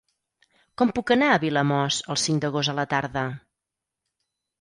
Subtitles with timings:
[0.81, 3.27] Com puc anar a Vilamòs el cinc d'agost a la tarda?